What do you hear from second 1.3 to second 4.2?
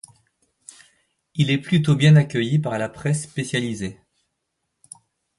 Il est plutôt bien accueilli par la presse spécialisée.